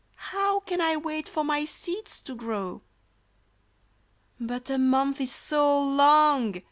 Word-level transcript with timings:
How 0.31 0.61
can 0.61 0.81
I 0.81 0.97
wait 0.97 1.29
for 1.29 1.43
my 1.45 1.63
seeds 1.63 2.21
to 2.21 2.33
grow!"'' 2.33 2.81
But 4.51 4.67
a 4.71 4.79
month 4.79 5.21
is 5.21 5.31
so 5.31 5.79
long 5.79 6.55